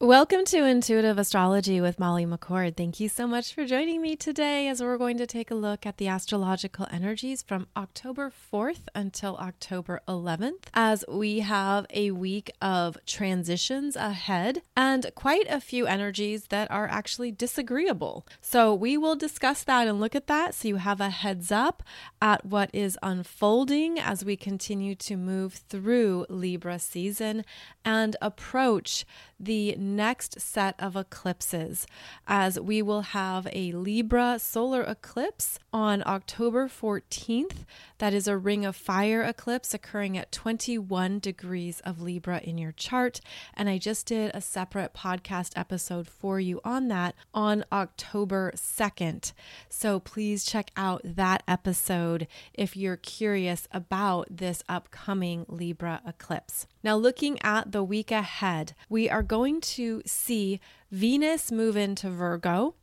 [0.00, 2.76] Welcome to Intuitive Astrology with Molly McCord.
[2.76, 5.86] Thank you so much for joining me today as we're going to take a look
[5.86, 12.50] at the astrological energies from October 4th until October 11th, as we have a week
[12.60, 18.26] of transitions ahead and quite a few energies that are actually disagreeable.
[18.40, 21.84] So we will discuss that and look at that so you have a heads up
[22.20, 27.44] at what is unfolding as we continue to move through Libra season
[27.84, 29.06] and approach
[29.44, 31.86] the next set of eclipses,
[32.26, 37.64] as we will have a Libra solar eclipse on October 14th.
[37.98, 42.72] That is a ring of fire eclipse occurring at 21 degrees of Libra in your
[42.72, 43.20] chart.
[43.54, 49.32] And I just did a separate podcast episode for you on that on October 2nd.
[49.68, 56.66] So please check out that episode if you're curious about this upcoming Libra eclipse.
[56.84, 62.74] Now, looking at the week ahead, we are going to see Venus move into Virgo.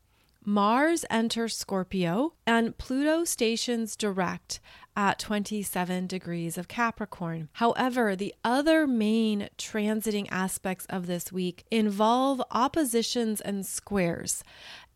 [0.43, 4.59] Mars enters Scorpio and Pluto stations direct
[4.95, 7.49] at 27 degrees of Capricorn.
[7.53, 14.43] However, the other main transiting aspects of this week involve oppositions and squares.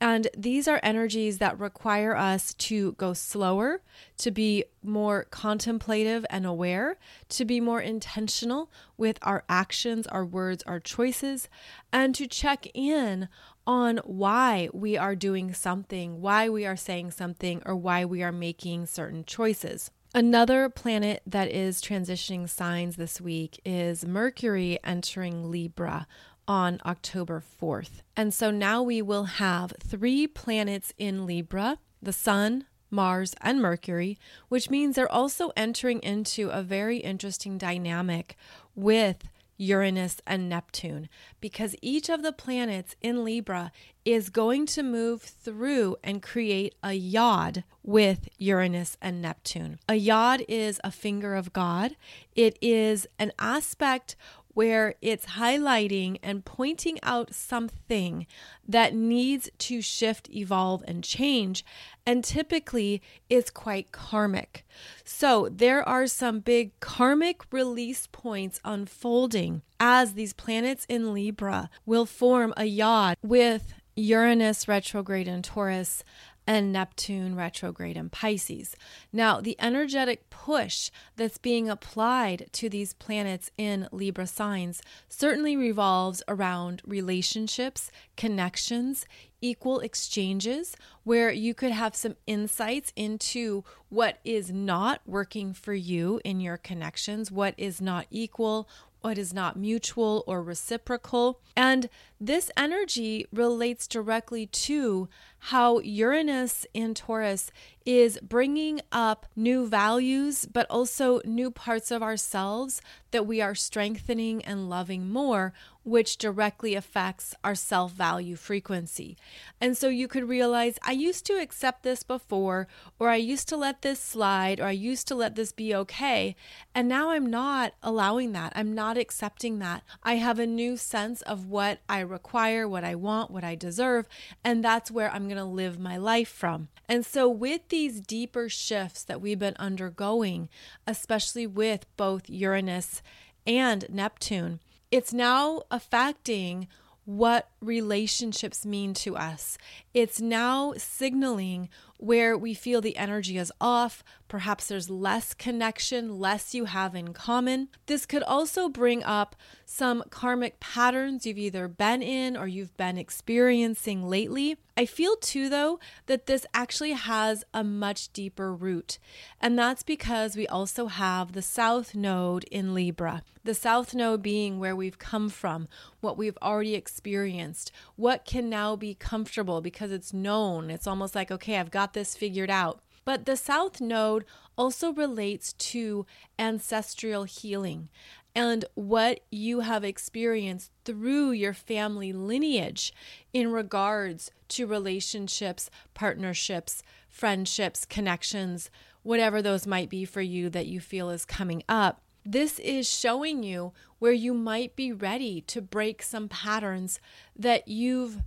[0.01, 3.81] And these are energies that require us to go slower,
[4.17, 6.97] to be more contemplative and aware,
[7.29, 11.47] to be more intentional with our actions, our words, our choices,
[11.93, 13.29] and to check in
[13.67, 18.31] on why we are doing something, why we are saying something, or why we are
[18.31, 19.91] making certain choices.
[20.13, 26.07] Another planet that is transitioning signs this week is Mercury entering Libra
[26.47, 28.01] on October 4th.
[28.15, 34.17] And so now we will have three planets in Libra the Sun, Mars, and Mercury,
[34.47, 38.37] which means they're also entering into a very interesting dynamic
[38.75, 43.71] with Uranus, and Neptune, because each of the planets in Libra
[44.03, 49.79] is going to move through and create a yod with Uranus and Neptune.
[49.87, 51.95] A yod is a finger of God,
[52.35, 54.15] it is an aspect
[54.55, 58.25] where it's highlighting and pointing out something
[58.67, 61.63] that needs to shift, evolve, and change.
[62.05, 64.65] And typically, it's quite karmic.
[65.03, 72.05] So, there are some big karmic release points unfolding as these planets in Libra will
[72.05, 76.03] form a yod with Uranus retrograde in Taurus
[76.47, 78.75] and Neptune retrograde in Pisces.
[79.11, 86.21] Now, the energetic push that's being applied to these planets in Libra signs certainly revolves
[86.27, 89.05] around relationships, connections,
[89.41, 96.19] equal exchanges, where you could have some insights into what is not working for you
[96.23, 98.67] in your connections, what is not equal,
[99.05, 101.39] what is not mutual or reciprocal.
[101.55, 101.89] And
[102.19, 105.07] this energy relates directly to
[105.37, 107.51] how Uranus in Taurus
[107.85, 114.43] is bringing up new values, but also new parts of ourselves that we are strengthening
[114.43, 115.53] and loving more,
[115.85, 119.15] which directly affects our self value frequency.
[119.61, 122.67] And so you could realize, I used to accept this before,
[122.99, 126.35] or I used to let this slide, or I used to let this be okay.
[126.73, 128.51] And now I'm not allowing that.
[128.55, 129.83] I'm not accepting that.
[130.03, 134.07] I have a new sense of what I require, what I want, what I deserve.
[134.43, 136.69] And that's where I'm going to live my life from.
[136.89, 140.49] And so, with these deeper shifts that we've been undergoing,
[140.87, 143.03] especially with both Uranus
[143.45, 144.59] and Neptune,
[144.95, 146.69] it's now affecting
[147.03, 149.57] what relationships mean to us.
[149.93, 151.67] It's now signaling
[151.97, 154.05] where we feel the energy is off.
[154.27, 157.69] Perhaps there's less connection, less you have in common.
[157.85, 162.97] This could also bring up some karmic patterns you've either been in or you've been
[162.97, 164.57] experiencing lately.
[164.77, 168.97] I feel too, though, that this actually has a much deeper root.
[169.39, 173.21] And that's because we also have the South Node in Libra.
[173.43, 175.67] The South Node being where we've come from,
[176.01, 180.69] what we've already experienced, what can now be comfortable because it's known.
[180.69, 182.81] It's almost like, okay, I've got this figured out.
[183.05, 184.25] But the South Node
[184.57, 186.05] also relates to
[186.39, 187.89] ancestral healing
[188.35, 192.93] and what you have experienced through your family lineage
[193.31, 198.69] in regards to relationships, partnerships, friendships, connections,
[199.03, 202.01] whatever those might be for you that you feel is coming up.
[202.25, 206.99] This is showing you where you might be ready to break some patterns
[207.35, 208.21] that you've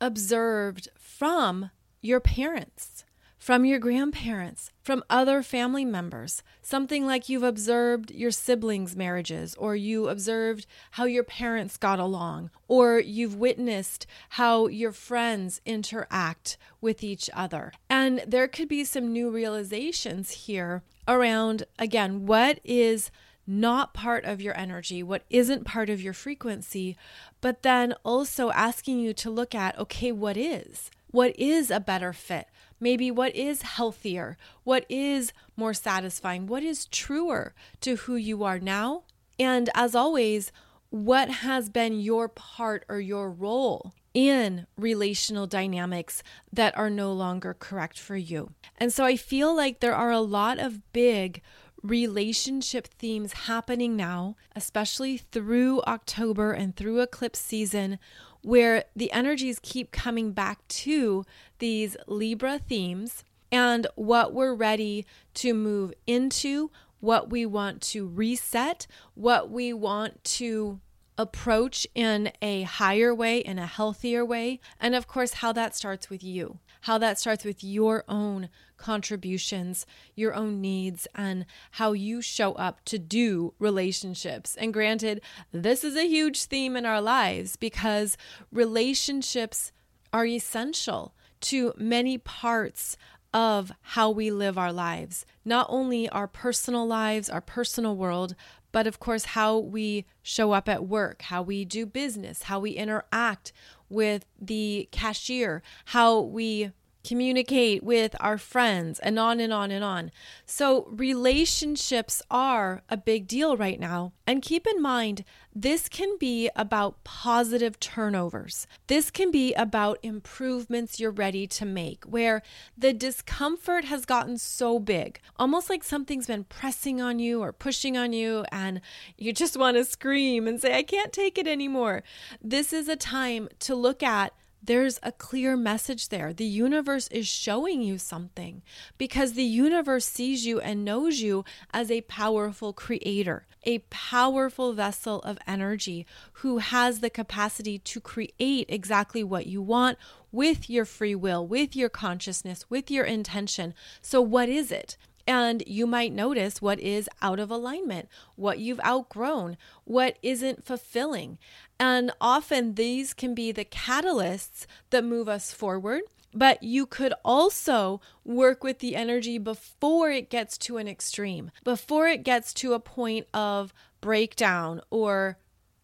[0.00, 1.70] observed from
[2.02, 3.04] your parents,
[3.40, 6.42] from your grandparents, from other family members.
[6.60, 12.50] Something like you've observed your siblings' marriages, or you observed how your parents got along,
[12.68, 17.72] or you've witnessed how your friends interact with each other.
[17.88, 23.10] And there could be some new realizations here around, again, what is
[23.46, 26.94] not part of your energy, what isn't part of your frequency,
[27.40, 30.90] but then also asking you to look at okay, what is?
[31.10, 32.46] What is a better fit?
[32.80, 34.38] Maybe what is healthier?
[34.64, 36.46] What is more satisfying?
[36.46, 39.02] What is truer to who you are now?
[39.38, 40.50] And as always,
[40.88, 46.22] what has been your part or your role in relational dynamics
[46.52, 48.50] that are no longer correct for you?
[48.78, 51.42] And so I feel like there are a lot of big
[51.82, 57.98] relationship themes happening now, especially through October and through eclipse season,
[58.42, 61.24] where the energies keep coming back to
[61.58, 66.70] these Libra themes and what we're ready to move into,
[67.00, 70.80] what we want to reset, what we want to
[71.18, 76.08] approach in a higher way, in a healthier way, and of course, how that starts
[76.08, 82.22] with you, how that starts with your own contributions, your own needs, and how you
[82.22, 84.56] show up to do relationships.
[84.56, 85.20] And granted,
[85.52, 88.16] this is a huge theme in our lives because
[88.50, 89.72] relationships
[90.12, 92.96] are essential to many parts
[93.32, 98.34] of how we live our lives, not only our personal lives, our personal world,
[98.72, 102.72] but of course, how we show up at work, how we do business, how we
[102.72, 103.52] interact
[103.90, 106.72] with the cashier, how we
[107.04, 110.10] communicate with our friends, and on and on and on.
[110.46, 114.12] So, relationships are a big deal right now.
[114.26, 115.24] And keep in mind,
[115.54, 118.66] this can be about positive turnovers.
[118.86, 122.42] This can be about improvements you're ready to make, where
[122.78, 127.96] the discomfort has gotten so big, almost like something's been pressing on you or pushing
[127.96, 128.80] on you, and
[129.16, 132.04] you just want to scream and say, I can't take it anymore.
[132.40, 136.32] This is a time to look at there's a clear message there.
[136.32, 138.62] The universe is showing you something
[138.98, 145.20] because the universe sees you and knows you as a powerful creator, a powerful vessel
[145.20, 149.98] of energy who has the capacity to create exactly what you want
[150.32, 153.74] with your free will, with your consciousness, with your intention.
[154.02, 154.96] So, what is it?
[155.26, 161.38] And you might notice what is out of alignment, what you've outgrown, what isn't fulfilling.
[161.78, 166.02] And often these can be the catalysts that move us forward.
[166.32, 172.06] But you could also work with the energy before it gets to an extreme, before
[172.06, 175.38] it gets to a point of breakdown or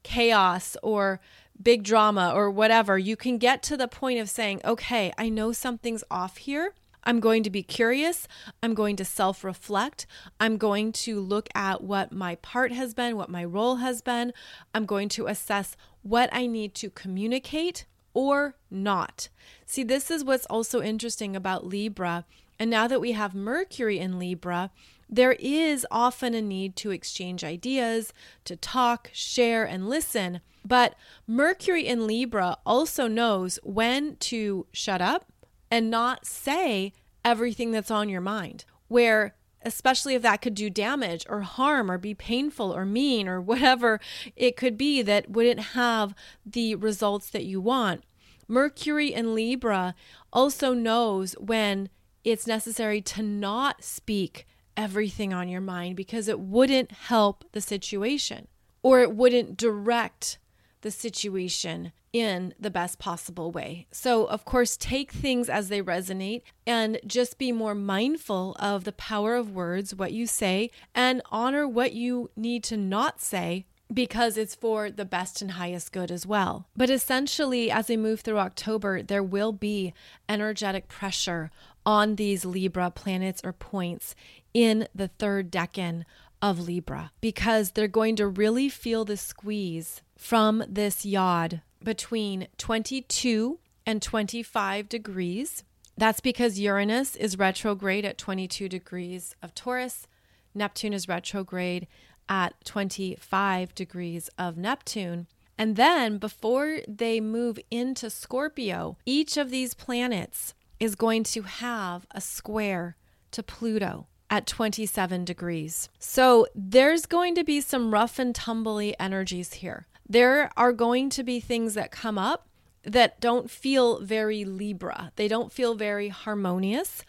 [0.04, 1.20] chaos or
[1.60, 2.96] big drama or whatever.
[2.96, 6.74] You can get to the point of saying, okay, I know something's off here.
[7.06, 8.26] I'm going to be curious.
[8.62, 10.06] I'm going to self reflect.
[10.40, 14.32] I'm going to look at what my part has been, what my role has been.
[14.74, 19.28] I'm going to assess what I need to communicate or not.
[19.66, 22.24] See, this is what's also interesting about Libra.
[22.58, 24.70] And now that we have Mercury in Libra,
[25.08, 28.12] there is often a need to exchange ideas,
[28.44, 30.40] to talk, share, and listen.
[30.64, 35.30] But Mercury in Libra also knows when to shut up
[35.76, 36.90] and not say
[37.22, 38.64] everything that's on your mind.
[38.88, 43.42] Where, especially if that could do damage or harm or be painful or mean or
[43.42, 44.00] whatever
[44.36, 46.14] it could be that wouldn't have
[46.46, 48.04] the results that you want.
[48.48, 49.94] Mercury in Libra
[50.32, 51.90] also knows when
[52.24, 54.46] it's necessary to not speak
[54.78, 58.48] everything on your mind because it wouldn't help the situation
[58.82, 60.38] or it wouldn't direct
[60.80, 63.86] the situation in the best possible way.
[63.90, 68.92] So, of course, take things as they resonate and just be more mindful of the
[68.92, 74.38] power of words, what you say, and honor what you need to not say because
[74.38, 76.66] it's for the best and highest good as well.
[76.74, 79.92] But essentially, as we move through October, there will be
[80.26, 81.50] energetic pressure
[81.84, 84.14] on these Libra planets or points
[84.54, 86.04] in the third decan
[86.40, 93.58] of Libra because they're going to really feel the squeeze from this yod between 22
[93.86, 95.64] and 25 degrees.
[95.96, 100.06] That's because Uranus is retrograde at 22 degrees of Taurus,
[100.54, 101.86] Neptune is retrograde
[102.28, 105.26] at 25 degrees of Neptune.
[105.58, 112.06] And then before they move into Scorpio, each of these planets is going to have
[112.10, 112.96] a square
[113.30, 115.88] to Pluto at 27 degrees.
[115.98, 121.22] So there's going to be some rough and tumbly energies here there are going to
[121.22, 122.48] be things that come up
[122.82, 125.12] that don't feel very Libra.
[125.16, 127.02] They don't feel very harmonious.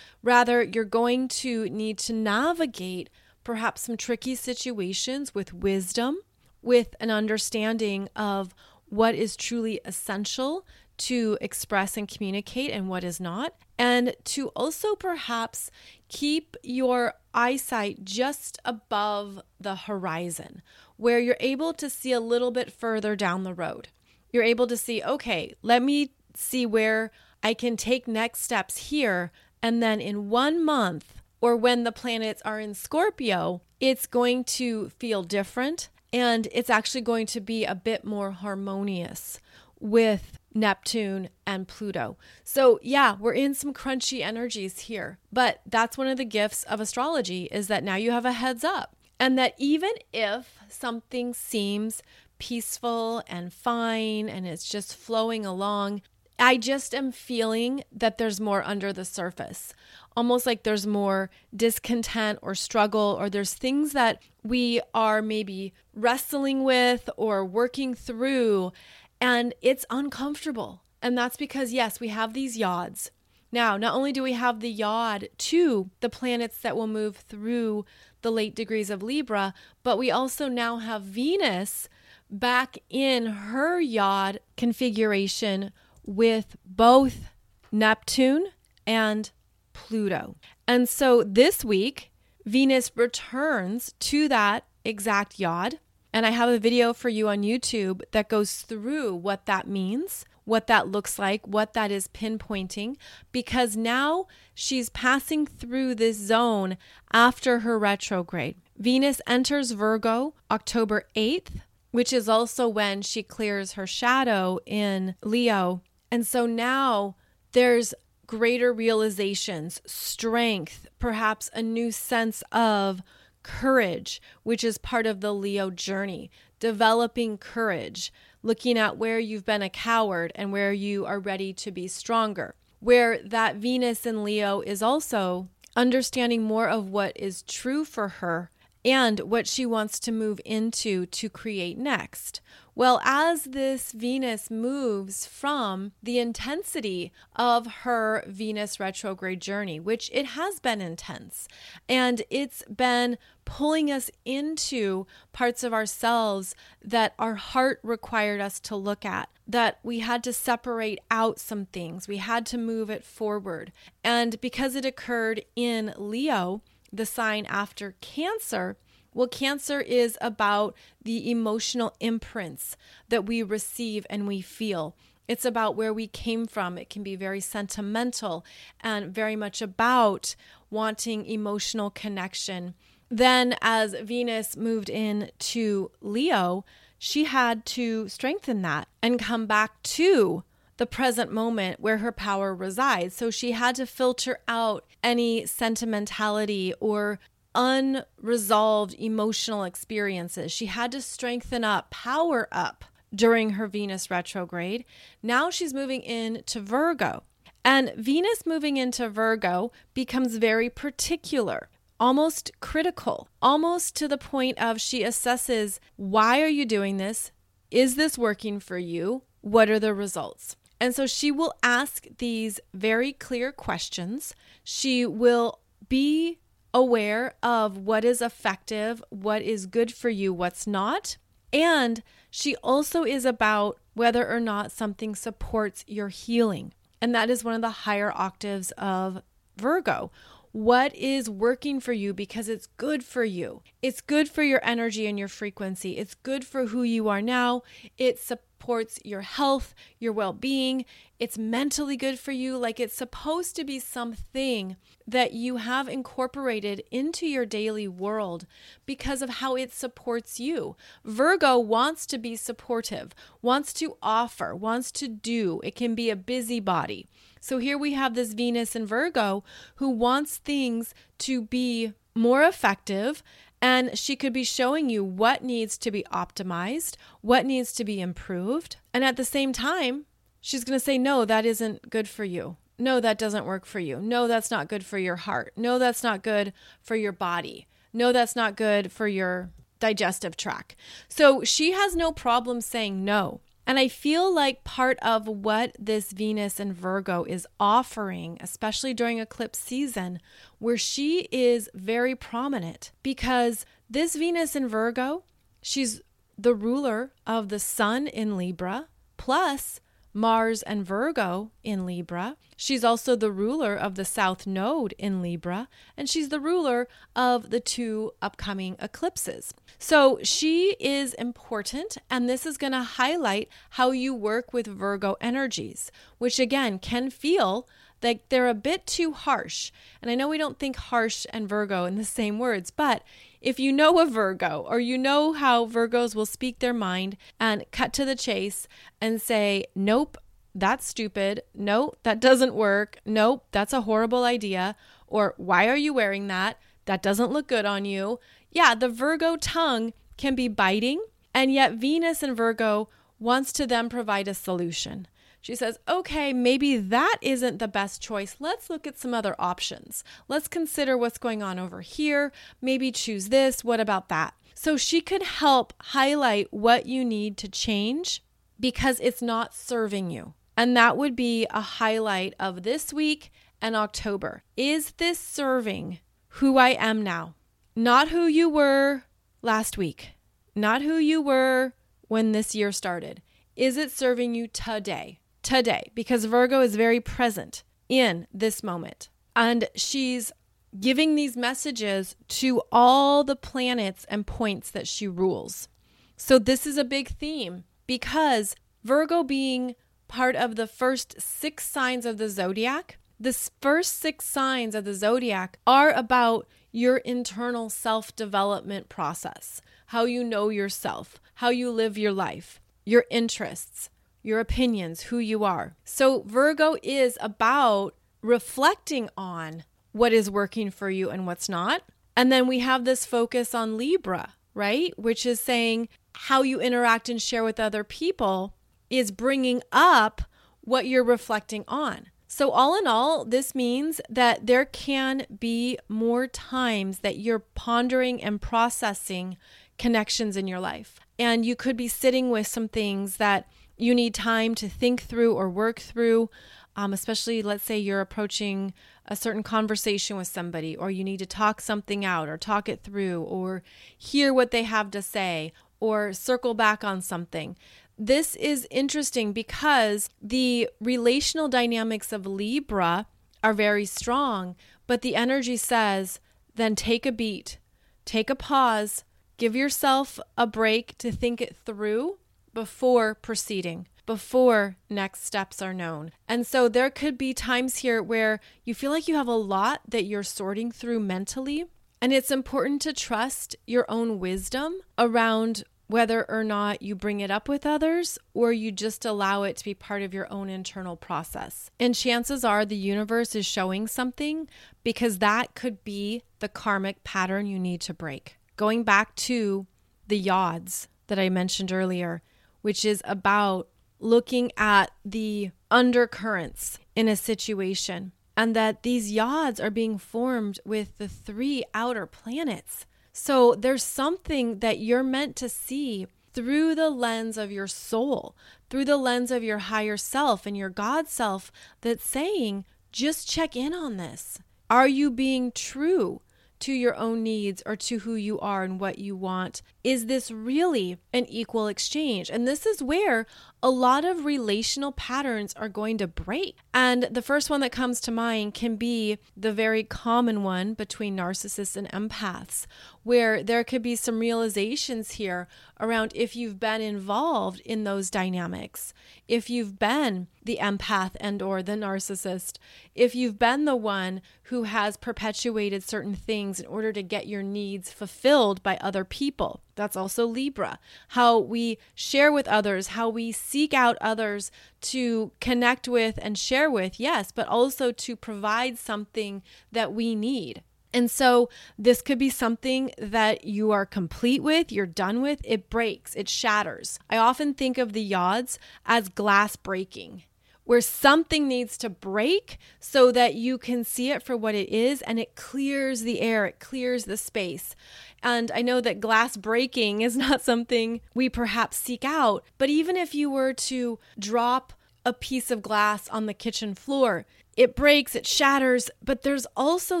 [0.22, 3.08] Rather, you're going to need to navigate
[3.42, 6.18] perhaps some tricky situations with wisdom,
[6.62, 8.54] with an understanding of
[8.88, 10.66] what is truly essential
[10.98, 15.70] to express and communicate and what is not, and to also perhaps
[16.08, 20.62] keep your eyesight just above the horizon,
[20.96, 23.88] where you're able to see a little bit further down the road.
[24.32, 27.10] You're able to see, okay, let me see where
[27.42, 29.32] I can take next steps here.
[29.62, 34.88] And then in one month, or when the planets are in Scorpio, it's going to
[34.90, 39.40] feel different and it's actually going to be a bit more harmonious
[39.78, 42.16] with Neptune and Pluto.
[42.42, 46.80] So, yeah, we're in some crunchy energies here, but that's one of the gifts of
[46.80, 48.96] astrology is that now you have a heads up.
[49.18, 52.02] And that even if something seems
[52.38, 56.02] peaceful and fine and it's just flowing along,
[56.38, 59.72] I just am feeling that there's more under the surface.
[60.14, 66.62] Almost like there's more discontent or struggle, or there's things that we are maybe wrestling
[66.62, 68.72] with or working through
[69.20, 70.82] and it's uncomfortable.
[71.02, 73.10] And that's because, yes, we have these yods.
[73.52, 77.84] Now, not only do we have the yod to the planets that will move through
[78.22, 81.88] the late degrees of Libra, but we also now have Venus
[82.30, 85.70] back in her yod configuration
[86.04, 87.28] with both
[87.70, 88.48] Neptune
[88.86, 89.30] and
[89.72, 90.36] Pluto.
[90.66, 92.10] And so this week,
[92.44, 95.80] Venus returns to that exact yod.
[96.12, 100.24] And I have a video for you on YouTube that goes through what that means,
[100.46, 102.96] what that looks like, what that is pinpointing,
[103.32, 106.78] because now she's passing through this zone
[107.12, 108.56] after her retrograde.
[108.78, 111.60] Venus enters Virgo October 8th,
[111.90, 115.82] which is also when she clears her shadow in Leo.
[116.10, 117.16] And so now
[117.52, 117.92] there's
[118.26, 123.02] greater realizations, strength, perhaps a new sense of
[123.42, 128.12] courage, which is part of the Leo journey, developing courage,
[128.46, 132.54] looking at where you've been a coward and where you are ready to be stronger.
[132.78, 138.50] Where that Venus in Leo is also understanding more of what is true for her
[138.84, 142.40] and what she wants to move into to create next.
[142.78, 150.26] Well, as this Venus moves from the intensity of her Venus retrograde journey, which it
[150.26, 151.48] has been intense,
[151.88, 153.16] and it's been
[153.46, 156.54] pulling us into parts of ourselves
[156.84, 161.64] that our heart required us to look at, that we had to separate out some
[161.64, 163.72] things, we had to move it forward.
[164.04, 166.60] And because it occurred in Leo,
[166.92, 168.76] the sign after Cancer,
[169.16, 172.76] well, Cancer is about the emotional imprints
[173.08, 174.94] that we receive and we feel.
[175.26, 176.76] It's about where we came from.
[176.76, 178.44] It can be very sentimental
[178.82, 180.36] and very much about
[180.68, 182.74] wanting emotional connection.
[183.08, 186.66] Then, as Venus moved in to Leo,
[186.98, 190.44] she had to strengthen that and come back to
[190.76, 193.16] the present moment where her power resides.
[193.16, 197.18] So she had to filter out any sentimentality or
[197.56, 200.52] unresolved emotional experiences.
[200.52, 202.84] She had to strengthen up, power up
[203.14, 204.84] during her Venus retrograde.
[205.22, 207.24] Now she's moving into Virgo.
[207.64, 214.80] And Venus moving into Virgo becomes very particular, almost critical, almost to the point of
[214.80, 217.32] she assesses why are you doing this?
[217.70, 219.22] Is this working for you?
[219.40, 220.56] What are the results?
[220.78, 224.34] And so she will ask these very clear questions.
[224.62, 226.38] She will be
[226.76, 231.16] aware of what is effective, what is good for you, what's not.
[231.50, 236.74] And she also is about whether or not something supports your healing.
[237.00, 239.22] And that is one of the higher octaves of
[239.56, 240.12] Virgo.
[240.52, 243.62] What is working for you because it's good for you?
[243.80, 245.96] It's good for your energy and your frequency.
[245.96, 247.62] It's good for who you are now.
[247.96, 248.18] It
[248.58, 250.84] supports your health, your well being.
[251.18, 252.56] It's mentally good for you.
[252.56, 258.46] Like it's supposed to be something that you have incorporated into your daily world
[258.86, 260.74] because of how it supports you.
[261.04, 265.60] Virgo wants to be supportive, wants to offer, wants to do.
[265.62, 267.06] It can be a busybody.
[267.40, 269.44] So here we have this Venus in Virgo
[269.76, 273.22] who wants things to be more effective.
[273.60, 278.00] And she could be showing you what needs to be optimized, what needs to be
[278.00, 278.76] improved.
[278.92, 280.06] And at the same time,
[280.40, 283.80] she's going to say, no, that isn't good for you no, that doesn't work for
[283.80, 284.00] you.
[284.00, 285.52] No, that's not good for your heart.
[285.56, 287.66] No, that's not good for your body.
[287.92, 290.76] No, that's not good for your digestive tract.
[291.08, 293.40] So she has no problem saying no.
[293.66, 299.18] And I feel like part of what this Venus and Virgo is offering, especially during
[299.18, 300.20] eclipse season,
[300.58, 305.24] where she is very prominent, because this Venus in Virgo,
[305.60, 306.00] she's
[306.38, 309.80] the ruler of the sun in Libra, plus
[310.16, 312.36] Mars and Virgo in Libra.
[312.56, 317.50] She's also the ruler of the South Node in Libra, and she's the ruler of
[317.50, 319.52] the two upcoming eclipses.
[319.78, 325.16] So she is important, and this is going to highlight how you work with Virgo
[325.20, 327.68] energies, which again can feel
[328.02, 329.70] like they're a bit too harsh.
[330.00, 333.02] And I know we don't think harsh and Virgo in the same words, but
[333.40, 337.64] if you know a Virgo or you know how Virgos will speak their mind and
[337.70, 338.66] cut to the chase
[339.00, 340.16] and say, nope,
[340.54, 341.42] that's stupid.
[341.54, 342.98] Nope, that doesn't work.
[343.04, 344.74] Nope, that's a horrible idea.
[345.06, 346.58] Or why are you wearing that?
[346.86, 348.18] That doesn't look good on you.
[348.50, 352.88] Yeah, the Virgo tongue can be biting, and yet Venus and Virgo
[353.18, 355.06] wants to then provide a solution.
[355.46, 358.34] She says, okay, maybe that isn't the best choice.
[358.40, 360.02] Let's look at some other options.
[360.26, 362.32] Let's consider what's going on over here.
[362.60, 363.62] Maybe choose this.
[363.62, 364.34] What about that?
[364.56, 368.24] So she could help highlight what you need to change
[368.58, 370.34] because it's not serving you.
[370.56, 373.30] And that would be a highlight of this week
[373.62, 374.42] and October.
[374.56, 376.00] Is this serving
[376.40, 377.36] who I am now?
[377.76, 379.04] Not who you were
[379.42, 380.08] last week,
[380.56, 381.74] not who you were
[382.08, 383.22] when this year started.
[383.54, 385.20] Is it serving you today?
[385.46, 389.08] Today because Virgo is very present in this moment.
[389.36, 390.32] And she's
[390.80, 395.68] giving these messages to all the planets and points that she rules.
[396.16, 399.76] So, this is a big theme because Virgo being
[400.08, 404.94] part of the first six signs of the zodiac, the first six signs of the
[404.94, 411.96] zodiac are about your internal self development process, how you know yourself, how you live
[411.96, 413.90] your life, your interests,
[414.26, 415.76] your opinions, who you are.
[415.84, 421.82] So, Virgo is about reflecting on what is working for you and what's not.
[422.16, 424.92] And then we have this focus on Libra, right?
[424.98, 428.54] Which is saying how you interact and share with other people
[428.90, 430.22] is bringing up
[430.60, 432.06] what you're reflecting on.
[432.26, 438.22] So, all in all, this means that there can be more times that you're pondering
[438.22, 439.36] and processing
[439.78, 440.98] connections in your life.
[441.18, 445.34] And you could be sitting with some things that you need time to think through
[445.34, 446.30] or work through,
[446.76, 448.72] um, especially let's say you're approaching
[449.06, 452.82] a certain conversation with somebody, or you need to talk something out, or talk it
[452.82, 453.62] through, or
[453.96, 457.56] hear what they have to say, or circle back on something.
[457.98, 463.06] This is interesting because the relational dynamics of Libra
[463.42, 466.20] are very strong, but the energy says
[466.54, 467.58] then take a beat,
[468.04, 469.04] take a pause,
[469.36, 472.18] give yourself a break to think it through
[472.56, 476.10] before proceeding, before next steps are known.
[476.26, 479.82] And so there could be times here where you feel like you have a lot
[479.86, 481.66] that you're sorting through mentally.
[482.00, 487.30] And it's important to trust your own wisdom around whether or not you bring it
[487.30, 490.96] up with others or you just allow it to be part of your own internal
[490.96, 491.70] process.
[491.78, 494.48] And chances are the universe is showing something
[494.82, 498.38] because that could be the karmic pattern you need to break.
[498.56, 499.66] Going back to
[500.08, 502.22] the yods that I mentioned earlier,
[502.66, 503.68] which is about
[504.00, 510.98] looking at the undercurrents in a situation and that these yods are being formed with
[510.98, 512.84] the three outer planets.
[513.12, 518.34] So there's something that you're meant to see through the lens of your soul,
[518.68, 521.52] through the lens of your higher self and your God self
[521.82, 524.40] that's saying, just check in on this.
[524.68, 526.20] Are you being true
[526.60, 529.62] to your own needs or to who you are and what you want?
[529.84, 532.30] Is this really an equal exchange?
[532.30, 533.26] And this is where
[533.62, 536.56] a lot of relational patterns are going to break.
[536.72, 541.16] And the first one that comes to mind can be the very common one between
[541.16, 542.66] narcissists and empaths,
[543.06, 545.46] where there could be some realizations here
[545.78, 548.92] around if you've been involved in those dynamics,
[549.28, 552.58] if you've been the empath and or the narcissist,
[552.96, 557.44] if you've been the one who has perpetuated certain things in order to get your
[557.44, 559.60] needs fulfilled by other people.
[559.76, 560.80] That's also Libra.
[561.10, 566.68] How we share with others, how we seek out others to connect with and share
[566.68, 570.64] with, yes, but also to provide something that we need.
[570.96, 575.68] And so this could be something that you are complete with, you're done with, it
[575.68, 576.98] breaks, it shatters.
[577.10, 578.56] I often think of the yods
[578.86, 580.22] as glass breaking
[580.64, 585.02] where something needs to break so that you can see it for what it is
[585.02, 587.76] and it clears the air, it clears the space.
[588.22, 592.96] And I know that glass breaking is not something we perhaps seek out, but even
[592.96, 594.72] if you were to drop
[595.06, 597.24] a piece of glass on the kitchen floor,
[597.56, 600.00] it breaks, it shatters, but there's also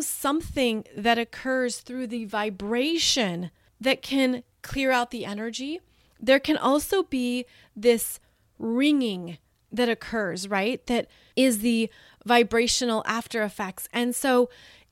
[0.00, 5.80] something that occurs through the vibration that can clear out the energy.
[6.20, 8.18] There can also be this
[8.58, 9.38] ringing
[9.70, 10.84] that occurs, right?
[10.86, 11.88] That is the
[12.24, 13.88] vibrational after effects.
[13.92, 14.50] And so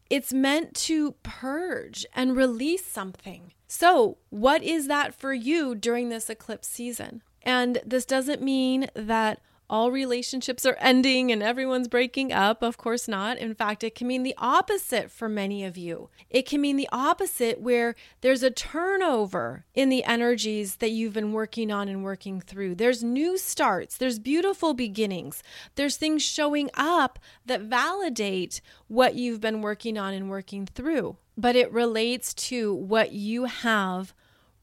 [0.08, 3.52] it's meant to purge and release something.
[3.66, 7.22] So, what is that for you during this eclipse season?
[7.42, 12.62] And this doesn't mean that all relationships are ending and everyone's breaking up.
[12.62, 13.38] Of course not.
[13.38, 16.10] In fact, it can mean the opposite for many of you.
[16.28, 21.32] It can mean the opposite where there's a turnover in the energies that you've been
[21.32, 22.74] working on and working through.
[22.74, 25.42] There's new starts, there's beautiful beginnings,
[25.76, 31.16] there's things showing up that validate what you've been working on and working through.
[31.36, 34.14] But it relates to what you have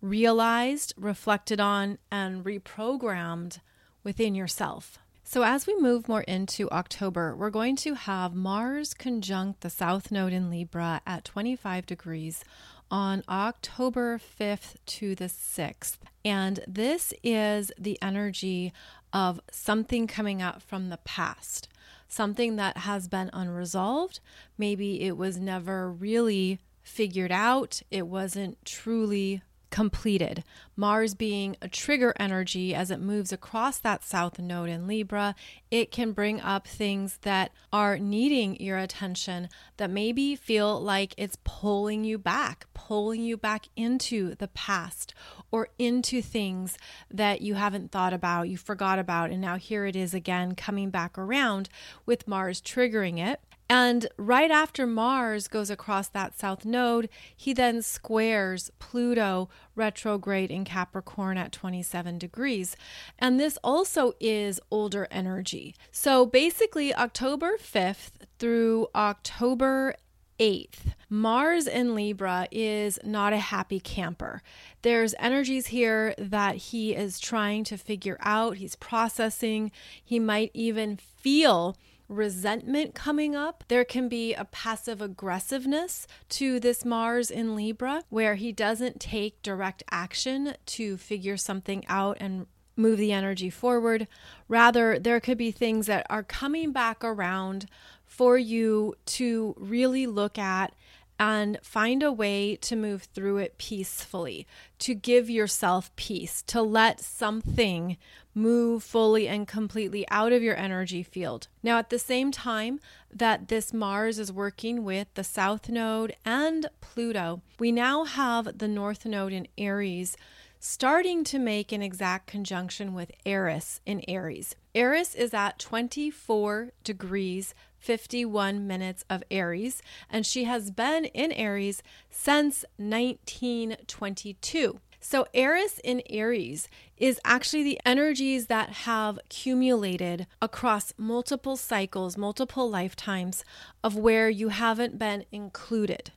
[0.02, 3.60] realized, reflected on, and reprogrammed
[4.04, 5.00] within yourself.
[5.24, 10.12] So, as we move more into October, we're going to have Mars conjunct the South
[10.12, 12.44] Node in Libra at 25 degrees
[12.92, 15.98] on October 5th to the 6th.
[16.26, 18.74] And this is the energy
[19.14, 21.70] of something coming up from the past,
[22.08, 24.20] something that has been unresolved.
[24.58, 30.44] Maybe it was never really figured out, it wasn't truly completed.
[30.76, 35.34] Mars being a trigger energy as it moves across that south node in Libra,
[35.72, 41.38] it can bring up things that are needing your attention that maybe feel like it's
[41.44, 45.14] pulling you back, pulling you back into the past
[45.50, 46.78] or into things
[47.10, 50.90] that you haven't thought about, you forgot about, and now here it is again coming
[50.90, 51.70] back around
[52.06, 53.40] with Mars triggering it.
[53.74, 60.66] And right after Mars goes across that south node, he then squares Pluto retrograde in
[60.66, 62.76] Capricorn at 27 degrees.
[63.18, 65.74] And this also is older energy.
[65.90, 69.96] So basically, October 5th through October
[70.38, 74.42] 8th, Mars in Libra is not a happy camper.
[74.82, 79.72] There's energies here that he is trying to figure out, he's processing,
[80.04, 81.78] he might even feel
[82.12, 83.64] resentment coming up.
[83.70, 89.42] There can be a passive aggressiveness to this Mars in Libra where he doesn't take
[89.42, 92.46] direct action to figure something out and
[92.76, 94.08] move the energy forward.
[94.48, 97.68] Rather, there could be things that are coming back around
[98.06, 100.74] for you to really look at
[101.22, 104.48] and find a way to move through it peacefully,
[104.80, 107.96] to give yourself peace, to let something
[108.34, 111.48] move fully and completely out of your energy field.
[111.62, 112.80] Now, at the same time
[113.14, 118.68] that this Mars is working with the South Node and Pluto, we now have the
[118.68, 120.18] North Node in Aries
[120.60, 124.56] starting to make an exact conjunction with Eris in Aries.
[124.74, 131.84] Eris is at 24 degrees 51 minutes of Aries, and she has been in Aries
[132.10, 134.80] since 1922.
[135.04, 142.70] So, Eris in Aries is actually the energies that have accumulated across multiple cycles, multiple
[142.70, 143.44] lifetimes
[143.84, 146.12] of where you haven't been included.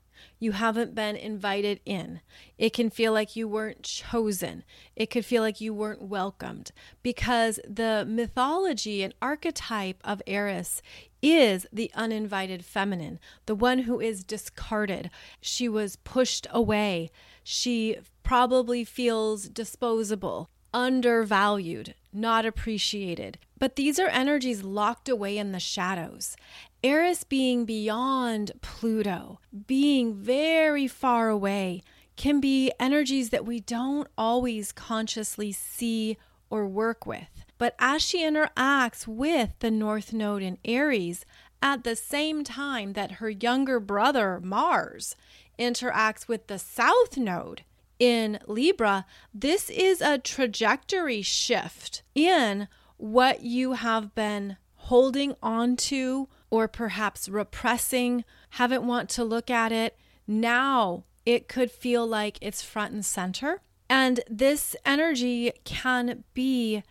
[0.45, 2.21] You haven't been invited in.
[2.59, 4.63] It can feel like you weren't chosen.
[4.95, 6.71] It could feel like you weren't welcomed
[7.03, 10.83] because the mythology and archetype of Eris
[11.23, 15.09] is the uninvited feminine, the one who is discarded.
[15.41, 17.11] She was pushed away.
[17.43, 23.39] She probably feels disposable, undervalued, not appreciated.
[23.59, 26.37] But these are energies locked away in the shadows.
[26.85, 31.83] Eris being beyond Pluto, being very far away,
[32.14, 36.18] can be energies that we don't always consciously see
[36.51, 37.42] or work with.
[37.57, 41.25] But as she interacts with the North Node in Aries,
[41.62, 45.16] at the same time that her younger brother, Mars,
[45.59, 47.62] interacts with the South Node
[47.99, 52.68] in Libra, this is a trajectory shift in
[52.99, 59.73] what you have been holding on to or perhaps repressing, haven't want to look at
[59.73, 59.99] it.
[60.25, 63.61] Now it could feel like it's front and center.
[63.90, 66.85] And this energy can be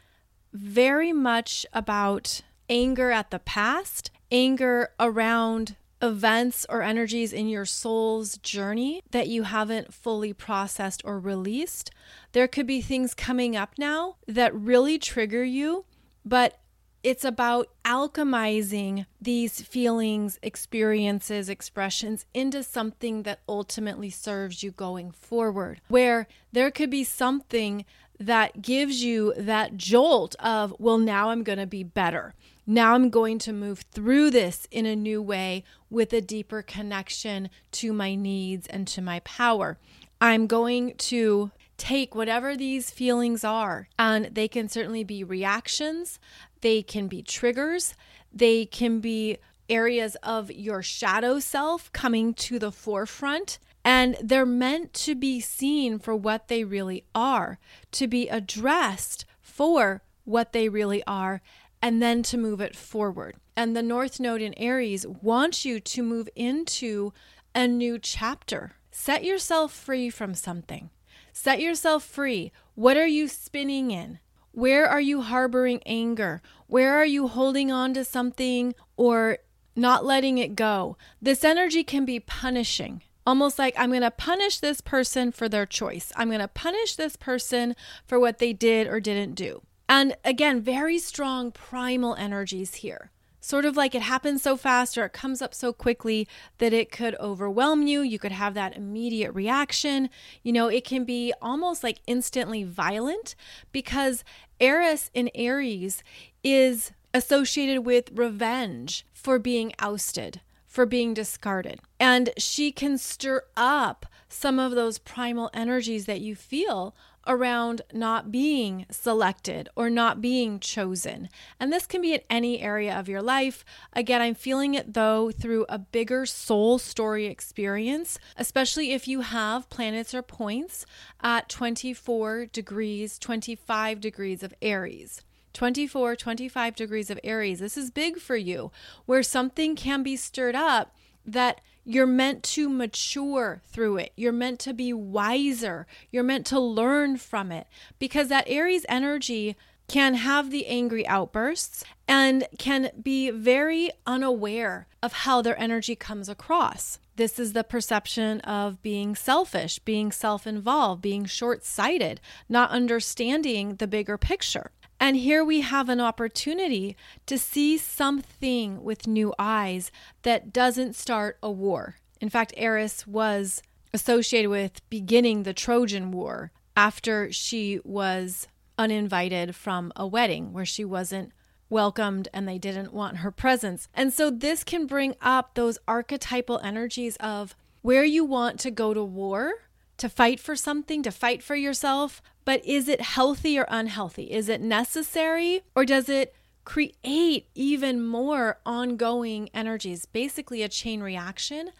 [0.51, 8.37] very much about anger at the past, anger around events or energies in your soul's
[8.39, 11.89] journey that you haven't fully processed or released.
[12.33, 15.85] There could be things coming up now that really trigger you,
[16.25, 16.59] but
[17.03, 25.81] it's about alchemizing these feelings, experiences, expressions into something that ultimately serves you going forward,
[25.89, 27.85] where there could be something
[28.19, 32.33] that gives you that jolt of, well, now I'm going to be better.
[32.65, 37.49] Now I'm going to move through this in a new way with a deeper connection
[37.73, 39.77] to my needs and to my power.
[40.21, 46.19] I'm going to take whatever these feelings are, and they can certainly be reactions,
[46.63, 47.93] they can be triggers,
[48.33, 49.37] they can be
[49.69, 53.59] areas of your shadow self coming to the forefront.
[53.85, 57.59] And they're meant to be seen for what they really are,
[57.91, 61.41] to be addressed for what they really are,
[61.81, 63.35] and then to move it forward.
[63.57, 67.11] And the North Node in Aries wants you to move into
[67.53, 68.75] a new chapter.
[68.89, 70.89] Set yourself free from something.
[71.33, 72.53] Set yourself free.
[72.75, 74.19] What are you spinning in?
[74.53, 76.39] Where are you harboring anger?
[76.67, 79.39] Where are you holding on to something or
[79.75, 80.95] not letting it go?
[81.19, 83.01] This energy can be punishing.
[83.25, 86.11] Almost like I'm going to punish this person for their choice.
[86.15, 89.63] I'm going to punish this person for what they did or didn't do.
[89.89, 93.09] And again, very strong primal energies here
[93.43, 96.27] sort of like it happens so fast or it comes up so quickly
[96.59, 98.01] that it could overwhelm you.
[98.01, 100.09] You could have that immediate reaction.
[100.43, 103.35] You know, it can be almost like instantly violent
[103.73, 104.23] because
[104.61, 106.03] Eris in Aries
[106.41, 111.81] is associated with revenge for being ousted, for being discarded.
[111.99, 116.95] And she can stir up some of those primal energies that you feel
[117.27, 121.29] around not being selected or not being chosen.
[121.59, 123.63] And this can be in any area of your life.
[123.93, 129.69] Again, I'm feeling it though through a bigger soul story experience, especially if you have
[129.69, 130.85] planets or points
[131.21, 135.21] at 24 degrees, 25 degrees of Aries.
[135.53, 137.59] 24, 25 degrees of Aries.
[137.59, 138.71] This is big for you,
[139.05, 144.13] where something can be stirred up that you're meant to mature through it.
[144.15, 145.85] You're meant to be wiser.
[146.11, 147.67] You're meant to learn from it
[147.99, 149.55] because that Aries energy
[149.87, 156.29] can have the angry outbursts and can be very unaware of how their energy comes
[156.29, 156.99] across.
[157.15, 162.19] This is the perception of being selfish, being self involved, being short sighted,
[162.49, 164.71] not understanding the bigger picture.
[165.03, 171.37] And here we have an opportunity to see something with new eyes that doesn't start
[171.43, 171.97] a war.
[172.21, 173.61] In fact, Eris was
[173.93, 180.85] associated with beginning the Trojan War after she was uninvited from a wedding where she
[180.85, 181.33] wasn't
[181.69, 183.89] welcomed and they didn't want her presence.
[183.93, 188.93] And so this can bring up those archetypal energies of where you want to go
[188.93, 189.51] to war
[189.97, 194.31] to fight for something, to fight for yourself, but is it healthy or unhealthy?
[194.31, 196.33] Is it necessary or does it
[196.65, 200.05] create even more ongoing energies?
[200.05, 201.71] Basically, a chain reaction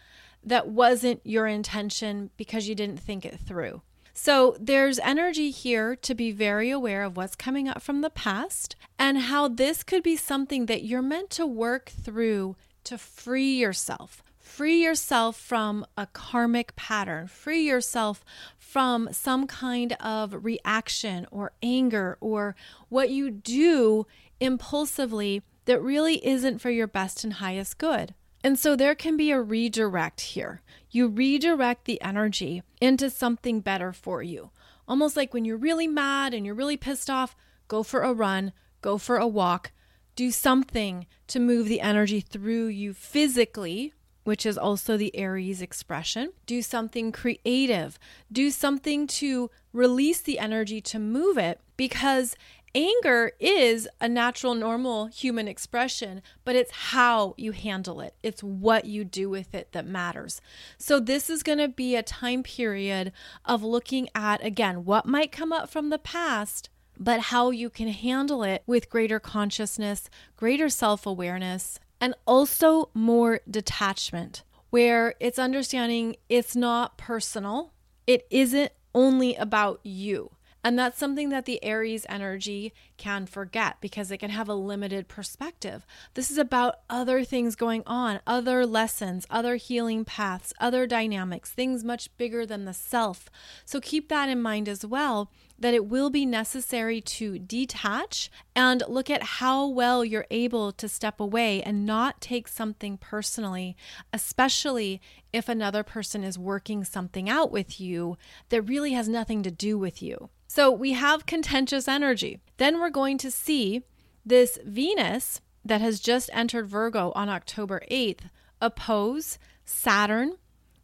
[0.43, 3.81] that wasn't your intention because you didn't think it through.
[4.13, 8.75] So, there's energy here to be very aware of what's coming up from the past
[8.99, 14.21] and how this could be something that you're meant to work through to free yourself
[14.53, 17.25] Free yourself from a karmic pattern.
[17.25, 18.23] Free yourself
[18.59, 22.55] from some kind of reaction or anger or
[22.87, 24.05] what you do
[24.39, 28.13] impulsively that really isn't for your best and highest good.
[28.43, 30.61] And so there can be a redirect here.
[30.91, 34.51] You redirect the energy into something better for you.
[34.87, 37.35] Almost like when you're really mad and you're really pissed off,
[37.67, 39.71] go for a run, go for a walk,
[40.15, 46.31] do something to move the energy through you physically which is also the Aries expression.
[46.45, 47.99] Do something creative.
[48.31, 52.35] Do something to release the energy to move it because
[52.75, 58.15] anger is a natural, normal human expression, but it's how you handle it.
[58.23, 60.41] It's what you do with it that matters.
[60.77, 63.11] So, this is going to be a time period
[63.45, 66.69] of looking at, again, what might come up from the past.
[66.95, 73.39] But how you can handle it with greater consciousness, greater self awareness, and also more
[73.49, 77.71] detachment, where it's understanding it's not personal,
[78.05, 80.29] it isn't only about you.
[80.65, 85.07] And that's something that the Aries energy can forget because it can have a limited
[85.07, 85.85] perspective.
[86.13, 91.85] This is about other things going on, other lessons, other healing paths, other dynamics, things
[91.85, 93.29] much bigger than the self.
[93.63, 98.83] So keep that in mind as well that it will be necessary to detach and
[98.87, 103.75] look at how well you're able to step away and not take something personally,
[104.11, 108.17] especially if another person is working something out with you
[108.49, 110.29] that really has nothing to do with you.
[110.47, 112.39] So we have contentious energy.
[112.57, 113.83] Then we're going to see
[114.25, 118.29] this Venus that has just entered Virgo on October 8th
[118.61, 120.37] oppose Saturn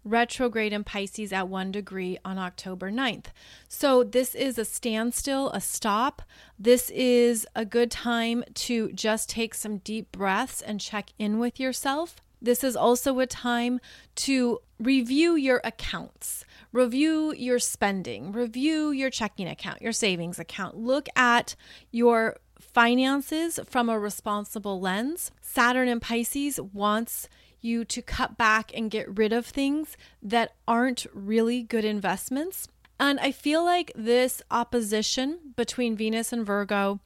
[0.04, 3.28] retrograde in Pisces at one degree on October 9th.
[3.68, 6.22] So, this is a standstill, a stop.
[6.58, 11.60] This is a good time to just take some deep breaths and check in with
[11.60, 12.18] yourself.
[12.42, 13.80] This is also a time
[14.16, 20.78] to review your accounts, review your spending, review your checking account, your savings account.
[20.78, 21.56] Look at
[21.92, 25.32] your finances from a responsible lens.
[25.42, 27.28] Saturn in Pisces wants
[27.62, 32.68] you to cut back and get rid of things that aren't really good investments.
[33.00, 37.00] And I feel like this opposition between Venus and Virgo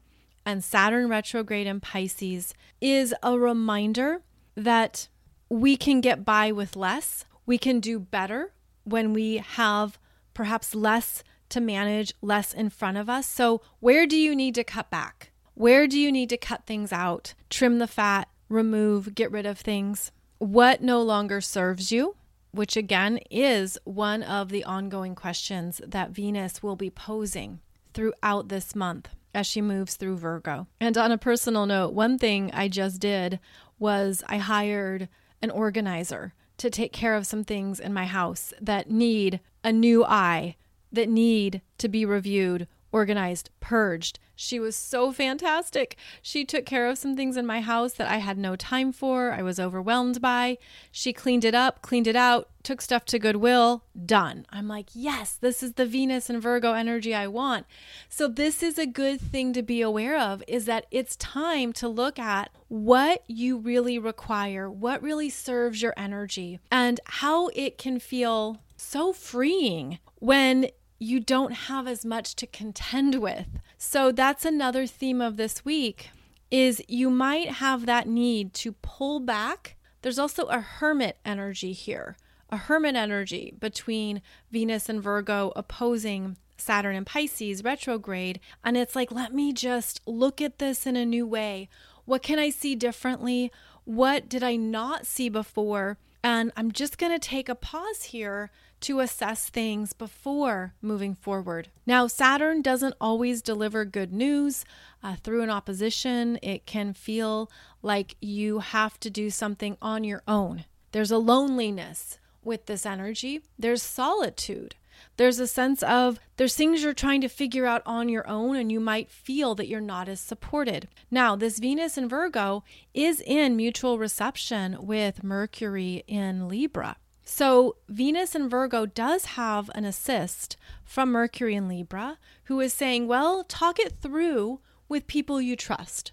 [0.46, 4.22] and Saturn retrograde in Pisces is a reminder
[4.56, 5.08] that
[5.50, 7.26] we can get by with less.
[7.46, 10.00] We can do better when we have
[10.34, 13.28] perhaps less to manage, less in front of us.
[13.28, 15.32] So, where do you need to cut back?
[15.54, 19.60] Where do you need to cut things out, trim the fat, remove, get rid of
[19.60, 20.12] things?
[20.44, 22.18] What no longer serves you,
[22.52, 27.62] which again is one of the ongoing questions that Venus will be posing
[27.94, 30.68] throughout this month as she moves through Virgo.
[30.82, 33.40] And on a personal note, one thing I just did
[33.80, 35.08] was I hired
[35.42, 40.04] an organizer to take care of some things in my house that need a new
[40.04, 40.58] eye,
[40.92, 45.96] that need to be reviewed, organized, purged, she was so fantastic.
[46.22, 49.32] She took care of some things in my house that I had no time for,
[49.32, 50.58] I was overwhelmed by.
[50.92, 54.46] She cleaned it up, cleaned it out, took stuff to Goodwill, done.
[54.50, 57.66] I'm like, yes, this is the Venus and Virgo energy I want.
[58.10, 61.88] So, this is a good thing to be aware of is that it's time to
[61.88, 68.00] look at what you really require, what really serves your energy, and how it can
[68.00, 70.68] feel so freeing when
[71.00, 73.48] you don't have as much to contend with.
[73.78, 76.10] So that's another theme of this week
[76.52, 79.76] is you might have that need to pull back.
[80.02, 82.16] There's also a hermit energy here.
[82.50, 88.40] A hermit energy between Venus and Virgo opposing Saturn and Pisces retrograde.
[88.64, 91.70] And it's like, let me just look at this in a new way.
[92.06, 93.52] What can I see differently?
[93.86, 95.98] What did I not see before?
[96.24, 98.52] And I'm just going to take a pause here
[98.84, 101.70] to assess things before moving forward.
[101.86, 104.66] Now, Saturn doesn't always deliver good news.
[105.02, 107.50] Uh, through an opposition, it can feel
[107.82, 110.66] like you have to do something on your own.
[110.92, 114.76] There's a loneliness with this energy, there's solitude.
[115.18, 118.72] There's a sense of there's things you're trying to figure out on your own, and
[118.72, 120.88] you might feel that you're not as supported.
[121.12, 126.98] Now, this Venus in Virgo is in mutual reception with Mercury in Libra.
[127.26, 133.08] So, Venus in Virgo does have an assist from Mercury in Libra, who is saying,
[133.08, 134.60] well, talk it through
[134.90, 136.12] with people you trust.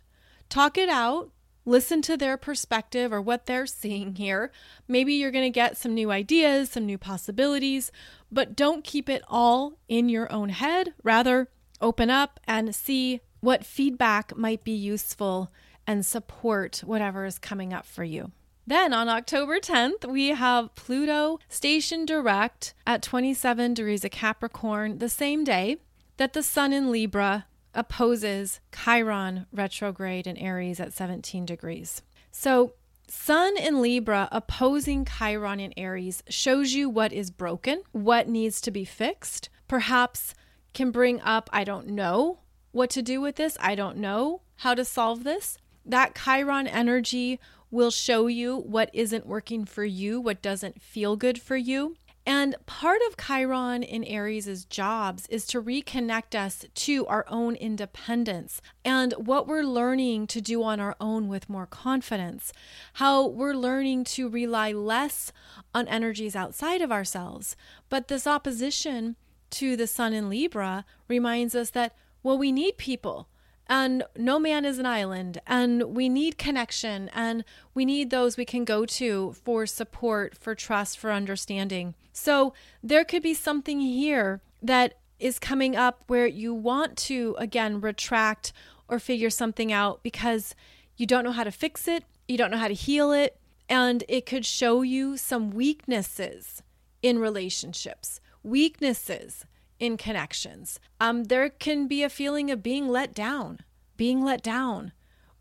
[0.49, 1.31] Talk it out,
[1.65, 4.53] listen to their perspective or what they're seeing here.
[4.87, 7.91] Maybe you're going to get some new ideas, some new possibilities,
[8.31, 10.95] but don't keep it all in your own head.
[11.03, 11.49] Rather,
[11.81, 15.51] open up and see what feedback might be useful
[15.87, 18.31] and support whatever is coming up for you.
[18.71, 25.09] Then on October 10th, we have Pluto stationed direct at 27 degrees of Capricorn the
[25.09, 25.79] same day
[26.19, 32.03] that the Sun in Libra opposes Chiron retrograde in Aries at 17 degrees.
[32.31, 32.75] So,
[33.09, 38.71] Sun in Libra opposing Chiron in Aries shows you what is broken, what needs to
[38.71, 40.33] be fixed, perhaps
[40.75, 42.39] can bring up, I don't know
[42.71, 45.59] what to do with this, I don't know how to solve this.
[45.85, 51.41] That Chiron energy will show you what isn't working for you, what doesn't feel good
[51.41, 51.97] for you.
[52.27, 58.61] And part of Chiron in Aries' jobs is to reconnect us to our own independence
[58.85, 62.53] and what we're learning to do on our own with more confidence,
[62.95, 65.33] how we're learning to rely less
[65.75, 67.57] on energies outside of ourselves.
[67.89, 69.17] But this opposition
[69.53, 73.29] to the sun in Libra reminds us that, well, we need people
[73.71, 75.41] and no man is an island.
[75.47, 77.09] And we need connection.
[77.15, 81.95] And we need those we can go to for support for trust for understanding.
[82.13, 82.53] So
[82.83, 88.53] there could be something here that is coming up where you want to again retract
[88.89, 90.57] or figure something out because
[90.97, 92.05] you don't know how to fix it.
[92.27, 93.39] You don't know how to heal it.
[93.69, 96.63] And it could show you some weaknesses
[97.03, 99.45] in relationships weaknesses
[99.81, 100.79] in connections.
[101.01, 103.61] Um, there can be a feeling of being let down,
[103.97, 104.93] being let down.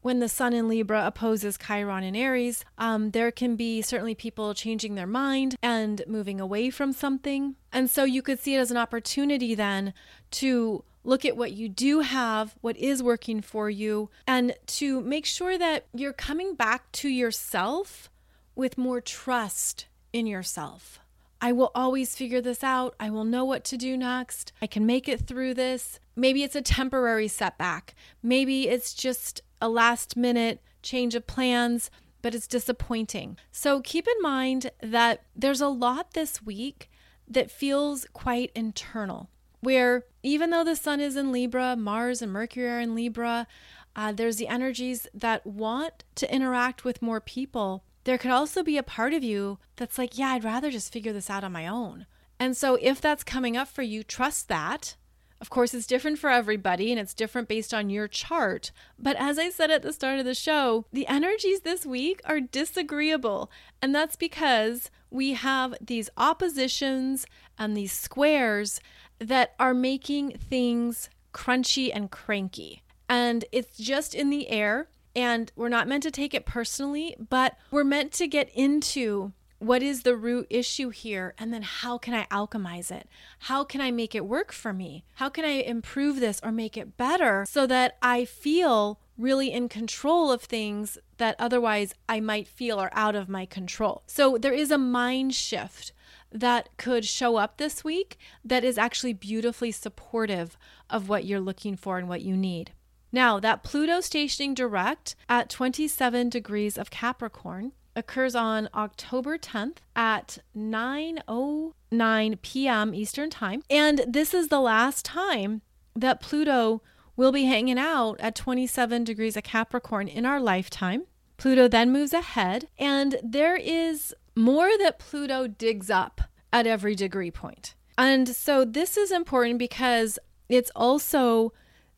[0.01, 4.53] When the Sun in Libra opposes Chiron in Aries, um, there can be certainly people
[4.53, 7.57] changing their mind and moving away from something.
[7.73, 9.93] And so you could see it as an opportunity then
[10.31, 15.25] to look at what you do have, what is working for you, and to make
[15.25, 18.09] sure that you're coming back to yourself
[18.55, 20.99] with more trust in yourself.
[21.41, 22.95] I will always figure this out.
[22.99, 24.51] I will know what to do next.
[24.61, 25.99] I can make it through this.
[26.15, 27.95] Maybe it's a temporary setback.
[28.21, 31.89] Maybe it's just a last minute change of plans,
[32.21, 33.37] but it's disappointing.
[33.51, 36.89] So keep in mind that there's a lot this week
[37.27, 39.29] that feels quite internal,
[39.61, 43.47] where even though the sun is in Libra, Mars and Mercury are in Libra,
[43.95, 47.83] uh, there's the energies that want to interact with more people.
[48.03, 51.13] There could also be a part of you that's like, yeah, I'd rather just figure
[51.13, 52.05] this out on my own.
[52.39, 54.95] And so if that's coming up for you, trust that.
[55.41, 58.71] Of course, it's different for everybody and it's different based on your chart.
[58.97, 62.41] But as I said at the start of the show, the energies this week are
[62.41, 63.49] disagreeable.
[63.81, 67.25] And that's because we have these oppositions
[67.57, 68.81] and these squares
[69.19, 72.83] that are making things crunchy and cranky.
[73.07, 74.87] And it's just in the air.
[75.15, 79.83] And we're not meant to take it personally, but we're meant to get into what
[79.83, 81.35] is the root issue here?
[81.37, 83.07] And then how can I alchemize it?
[83.39, 85.03] How can I make it work for me?
[85.15, 89.67] How can I improve this or make it better so that I feel really in
[89.67, 94.03] control of things that otherwise I might feel are out of my control?
[94.07, 95.91] So there is a mind shift
[96.31, 100.57] that could show up this week that is actually beautifully supportive
[100.89, 102.71] of what you're looking for and what you need.
[103.11, 110.37] Now, that Pluto stationing direct at 27 degrees of Capricorn occurs on October 10th at
[110.55, 112.93] 9:09 p.m.
[112.93, 115.61] Eastern Time, and this is the last time
[115.95, 116.81] that Pluto
[117.15, 121.03] will be hanging out at 27 degrees of Capricorn in our lifetime.
[121.37, 126.21] Pluto then moves ahead, and there is more that Pluto digs up
[126.53, 127.75] at every degree point.
[127.97, 131.51] And so this is important because it's also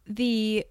[0.08, 0.66] the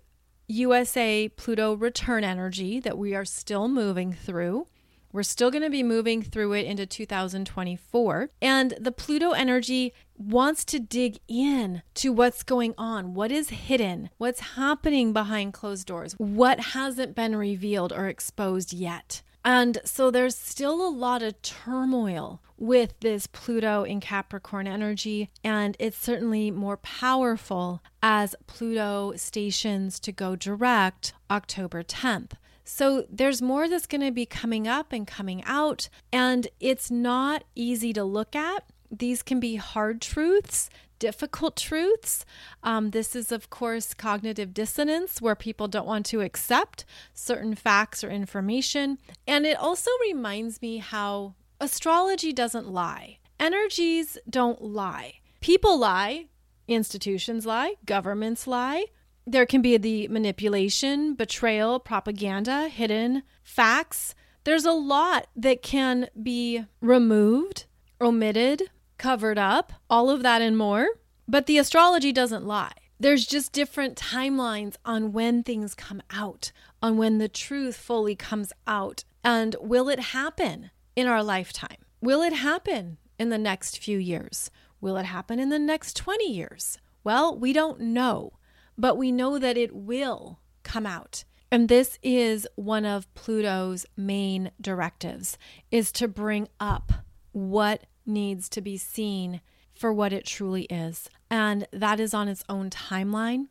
[0.50, 4.66] USA Pluto return energy that we are still moving through.
[5.12, 8.30] We're still going to be moving through it into 2024.
[8.42, 14.10] And the Pluto energy wants to dig in to what's going on, what is hidden,
[14.18, 19.22] what's happening behind closed doors, what hasn't been revealed or exposed yet.
[19.44, 25.76] And so there's still a lot of turmoil with this Pluto in Capricorn energy, and
[25.78, 32.32] it's certainly more powerful as Pluto stations to go direct October 10th.
[32.64, 37.44] So there's more that's going to be coming up and coming out, and it's not
[37.54, 38.64] easy to look at.
[38.90, 40.68] These can be hard truths,
[40.98, 42.24] difficult truths.
[42.62, 46.84] Um, this is, of course, cognitive dissonance, where people don't want to accept
[47.14, 48.98] certain facts or information.
[49.26, 55.14] And it also reminds me how astrology doesn't lie, energies don't lie.
[55.40, 56.26] People lie,
[56.68, 58.86] institutions lie, governments lie.
[59.26, 64.14] There can be the manipulation, betrayal, propaganda, hidden facts.
[64.44, 67.66] There's a lot that can be removed,
[68.00, 68.70] omitted,
[69.00, 70.86] covered up, all of that and more.
[71.26, 72.74] But the astrology doesn't lie.
[73.00, 78.52] There's just different timelines on when things come out, on when the truth fully comes
[78.66, 79.04] out.
[79.24, 81.78] And will it happen in our lifetime?
[82.02, 84.50] Will it happen in the next few years?
[84.82, 86.78] Will it happen in the next 20 years?
[87.02, 88.34] Well, we don't know,
[88.76, 91.24] but we know that it will come out.
[91.50, 95.38] And this is one of Pluto's main directives
[95.70, 96.92] is to bring up
[97.32, 99.40] what needs to be seen
[99.72, 101.08] for what it truly is.
[101.30, 103.46] And that is on its own timeline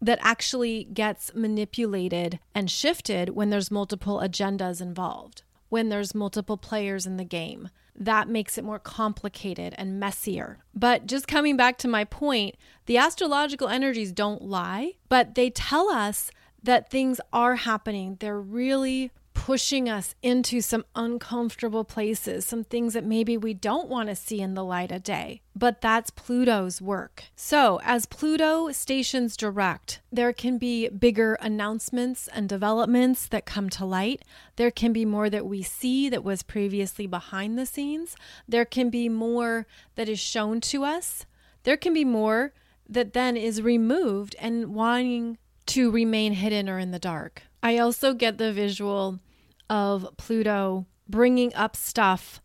[0.00, 7.06] that actually gets manipulated and shifted when there's multiple agendas involved, when there's multiple players
[7.06, 7.68] in the game.
[7.96, 10.58] That makes it more complicated and messier.
[10.74, 12.56] But just coming back to my point,
[12.86, 16.30] the astrological energies don't lie, but they tell us
[16.62, 18.16] that things are happening.
[18.18, 19.10] They're really
[19.44, 24.40] pushing us into some uncomfortable places, some things that maybe we don't want to see
[24.40, 25.42] in the light of day.
[25.54, 27.24] But that's Pluto's work.
[27.36, 33.84] So, as Pluto stations direct, there can be bigger announcements and developments that come to
[33.84, 34.22] light.
[34.56, 38.16] There can be more that we see that was previously behind the scenes.
[38.48, 39.66] There can be more
[39.96, 41.26] that is shown to us.
[41.64, 42.54] There can be more
[42.88, 45.36] that then is removed and wanting
[45.66, 47.42] to remain hidden or in the dark.
[47.62, 49.20] I also get the visual
[49.68, 52.40] of Pluto bringing up stuff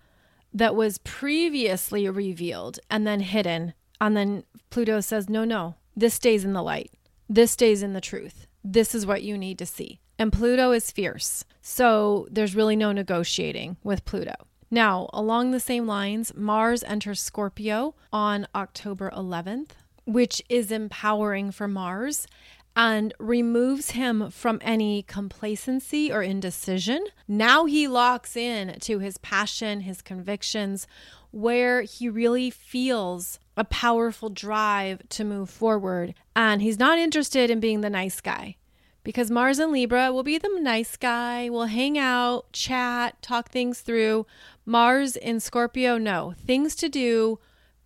[0.53, 3.73] that was previously revealed and then hidden.
[4.01, 6.91] And then Pluto says, no, no, this stays in the light.
[7.27, 8.47] This stays in the truth.
[8.63, 9.99] This is what you need to see.
[10.17, 11.45] And Pluto is fierce.
[11.61, 14.33] So there's really no negotiating with Pluto.
[14.71, 19.71] Now, along the same lines, Mars enters Scorpio on October 11th,
[20.05, 22.27] which is empowering for Mars
[22.75, 27.05] and removes him from any complacency or indecision.
[27.27, 30.87] Now he locks in to his passion, his convictions,
[31.31, 36.13] where he really feels a powerful drive to move forward.
[36.35, 38.55] And he's not interested in being the nice guy
[39.03, 43.81] because Mars and Libra will be the nice guy, will hang out, chat, talk things
[43.81, 44.25] through.
[44.65, 47.39] Mars in Scorpio, no, things to do,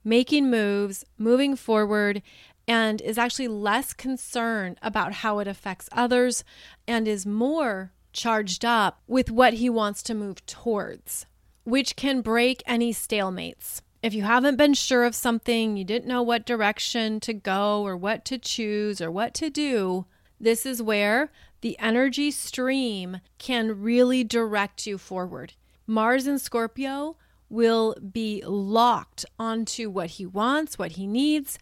[0.03, 2.21] making moves, moving forward,
[2.67, 6.43] and is actually less concerned about how it affects others
[6.87, 11.25] and is more charged up with what he wants to move towards,
[11.63, 13.81] which can break any stalemates.
[14.01, 17.95] If you haven't been sure of something, you didn't know what direction to go or
[17.95, 20.05] what to choose or what to do,
[20.39, 25.53] this is where the energy stream can really direct you forward.
[25.87, 27.15] Mars in Scorpio
[27.49, 31.57] will be locked onto what he wants, what he needs,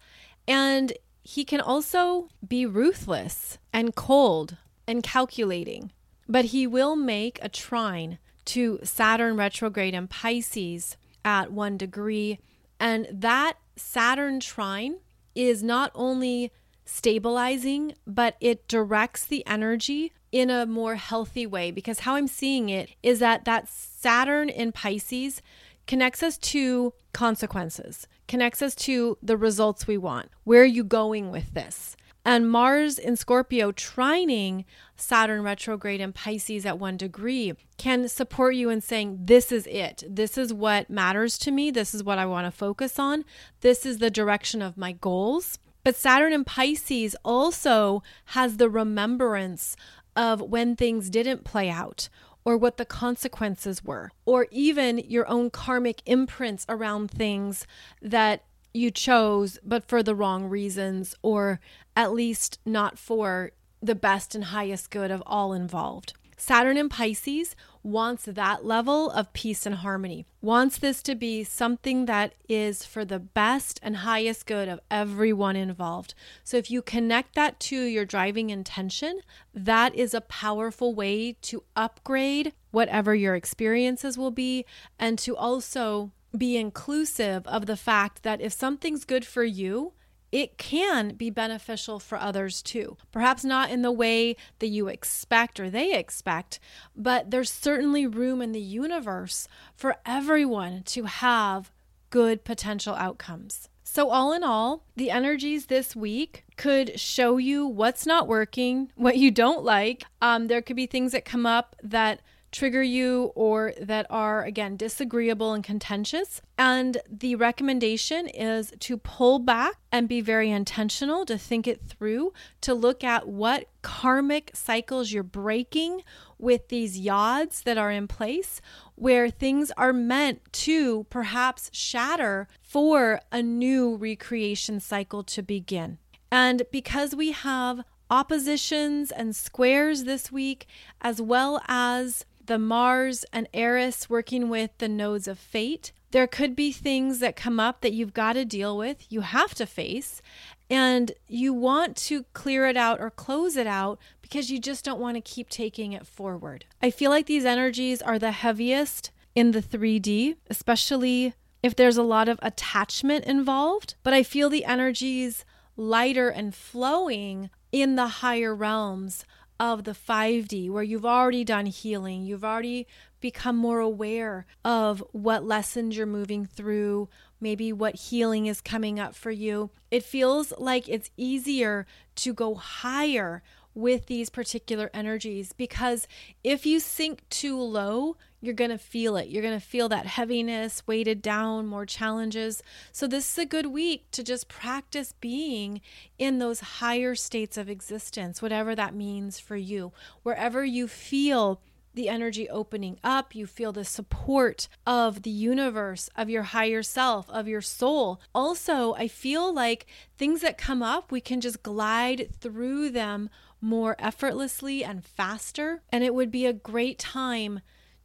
[0.46, 5.92] and he can also be ruthless and cold and calculating.
[6.28, 12.38] But he will make a trine to Saturn retrograde in Pisces at one degree.
[12.80, 14.96] And that Saturn trine
[15.34, 16.52] is not only
[16.84, 22.68] stabilizing, but it directs the energy in a more healthy way because how I'm seeing
[22.68, 25.42] it is that that Saturn in Pisces
[25.86, 30.30] connects us to consequences, connects us to the results we want.
[30.44, 31.96] Where are you going with this?
[32.24, 34.64] And Mars in Scorpio trining
[34.96, 40.04] Saturn retrograde in Pisces at one degree can support you in saying, This is it.
[40.08, 41.72] This is what matters to me.
[41.72, 43.24] This is what I want to focus on.
[43.60, 45.58] This is the direction of my goals.
[45.82, 49.76] But Saturn in Pisces also has the remembrance
[50.14, 52.08] of when things didn't play out
[52.44, 57.66] or what the consequences were, or even your own karmic imprints around things
[58.00, 61.60] that you chose, but for the wrong reasons, or
[61.96, 66.14] at least not for the best and highest good of all involved.
[66.42, 72.06] Saturn in Pisces wants that level of peace and harmony, wants this to be something
[72.06, 76.14] that is for the best and highest good of everyone involved.
[76.42, 79.20] So, if you connect that to your driving intention,
[79.54, 84.64] that is a powerful way to upgrade whatever your experiences will be
[84.98, 89.92] and to also be inclusive of the fact that if something's good for you,
[90.32, 92.96] it can be beneficial for others too.
[93.12, 96.58] Perhaps not in the way that you expect or they expect,
[96.96, 101.70] but there's certainly room in the universe for everyone to have
[102.08, 103.68] good potential outcomes.
[103.84, 109.18] So, all in all, the energies this week could show you what's not working, what
[109.18, 110.04] you don't like.
[110.22, 112.22] Um, there could be things that come up that
[112.52, 116.40] trigger you or that are, again, disagreeable and contentious.
[116.58, 122.32] And the recommendation is to pull back and be very intentional, to think it through,
[122.60, 126.02] to look at what karmic cycles you're breaking
[126.38, 128.60] with these yods that are in place,
[128.94, 135.98] where things are meant to perhaps shatter for a new recreation cycle to begin.
[136.30, 140.66] And because we have oppositions and squares this week,
[141.00, 145.90] as well as the Mars and Eris working with the nodes of fate.
[146.10, 149.54] There could be things that come up that you've got to deal with, you have
[149.54, 150.20] to face,
[150.68, 155.00] and you want to clear it out or close it out because you just don't
[155.00, 156.66] want to keep taking it forward.
[156.82, 161.32] I feel like these energies are the heaviest in the 3D, especially
[161.62, 167.48] if there's a lot of attachment involved, but I feel the energies lighter and flowing
[167.72, 169.24] in the higher realms
[169.62, 172.84] of the 5D, where you've already done healing, you've already
[173.20, 177.08] become more aware of what lessons you're moving through,
[177.40, 179.70] maybe what healing is coming up for you.
[179.88, 181.86] It feels like it's easier
[182.16, 183.44] to go higher
[183.74, 186.06] with these particular energies because
[186.44, 189.28] if you sink too low, you're going to feel it.
[189.28, 192.62] You're going to feel that heaviness, weighted down, more challenges.
[192.90, 195.80] So, this is a good week to just practice being
[196.18, 199.92] in those higher states of existence, whatever that means for you.
[200.24, 201.60] Wherever you feel
[201.94, 207.28] the energy opening up, you feel the support of the universe, of your higher self,
[207.30, 208.20] of your soul.
[208.34, 213.28] Also, I feel like things that come up, we can just glide through them
[213.62, 215.82] more effortlessly and faster.
[215.90, 217.60] And it would be a great time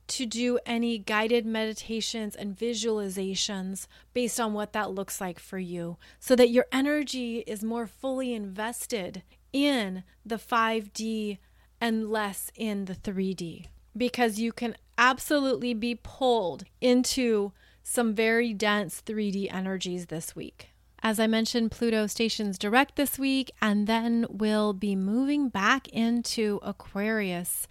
[0.07, 5.97] to do any guided meditations and visualizations based on what that looks like for you
[6.19, 11.39] so that your energy is more fully invested in the 5D
[11.81, 17.51] and less in the 3D because you can absolutely be pulled into
[17.83, 20.69] some very dense 3D energies this week.
[21.03, 26.59] As I mentioned, Pluto stations direct this week and then will be moving back into
[26.63, 27.67] Aquarius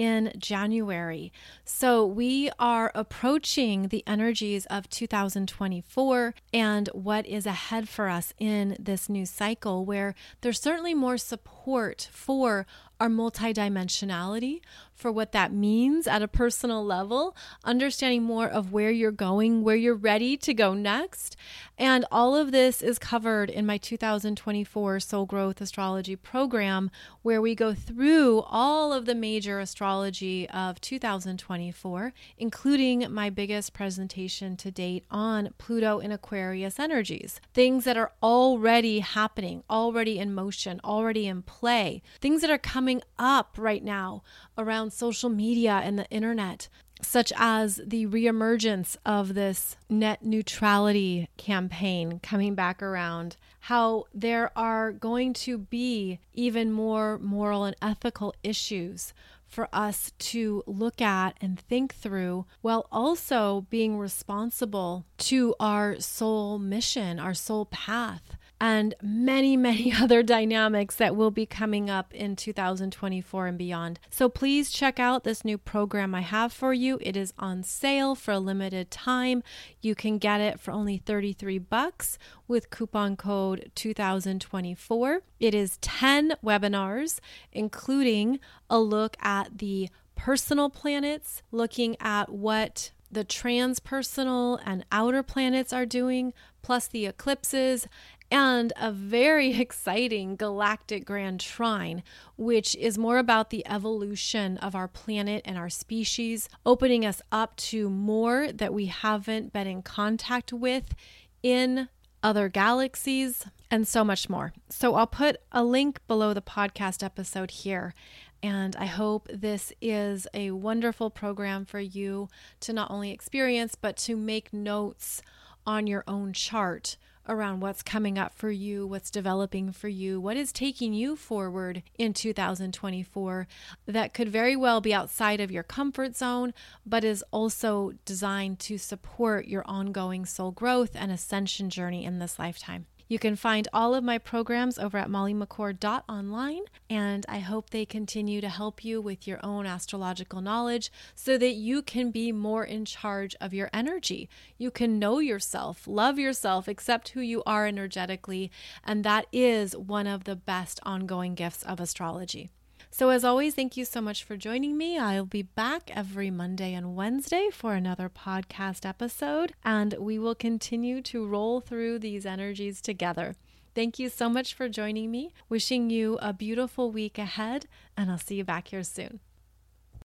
[0.00, 1.30] in January.
[1.62, 8.78] So we are approaching the energies of 2024 and what is ahead for us in
[8.80, 12.66] this new cycle, where there's certainly more support for
[12.98, 14.60] our multidimensionality,
[15.00, 17.34] for what that means at a personal level,
[17.64, 21.36] understanding more of where you're going, where you're ready to go next.
[21.78, 26.90] And all of this is covered in my 2024 Soul Growth Astrology program,
[27.22, 34.58] where we go through all of the major astrology of 2024, including my biggest presentation
[34.58, 37.40] to date on Pluto in Aquarius energies.
[37.54, 43.00] Things that are already happening, already in motion, already in play, things that are coming
[43.18, 44.22] up right now
[44.58, 46.68] around social media and the internet,
[47.02, 54.92] such as the reemergence of this net neutrality campaign coming back around, how there are
[54.92, 59.12] going to be even more moral and ethical issues
[59.46, 66.58] for us to look at and think through while also being responsible to our soul
[66.58, 72.36] mission, our soul path and many, many other dynamics that will be coming up in
[72.36, 73.98] 2024 and beyond.
[74.10, 76.98] So please check out this new program I have for you.
[77.00, 79.42] It is on sale for a limited time.
[79.80, 85.22] You can get it for only 33 bucks with coupon code 2024.
[85.38, 87.20] It is 10 webinars,
[87.52, 95.72] including a look at the personal planets, looking at what the transpersonal and outer planets
[95.72, 96.32] are doing,
[96.62, 97.88] plus the eclipses
[98.30, 102.02] and a very exciting galactic grand trine,
[102.36, 107.56] which is more about the evolution of our planet and our species, opening us up
[107.56, 110.94] to more that we haven't been in contact with
[111.42, 111.88] in
[112.22, 114.52] other galaxies, and so much more.
[114.68, 117.94] So I'll put a link below the podcast episode here.
[118.42, 122.28] And I hope this is a wonderful program for you
[122.60, 125.22] to not only experience, but to make notes
[125.66, 126.96] on your own chart
[127.30, 131.82] around what's coming up for you, what's developing for you, what is taking you forward
[131.96, 133.46] in 2024
[133.86, 136.52] that could very well be outside of your comfort zone,
[136.84, 142.38] but is also designed to support your ongoing soul growth and ascension journey in this
[142.38, 142.86] lifetime.
[143.10, 148.40] You can find all of my programs over at mollymccord.online, and I hope they continue
[148.40, 152.84] to help you with your own astrological knowledge so that you can be more in
[152.84, 154.28] charge of your energy.
[154.58, 158.52] You can know yourself, love yourself, accept who you are energetically,
[158.84, 162.48] and that is one of the best ongoing gifts of astrology.
[162.92, 164.98] So, as always, thank you so much for joining me.
[164.98, 171.00] I'll be back every Monday and Wednesday for another podcast episode, and we will continue
[171.02, 173.36] to roll through these energies together.
[173.76, 175.32] Thank you so much for joining me.
[175.48, 177.66] Wishing you a beautiful week ahead,
[177.96, 179.20] and I'll see you back here soon.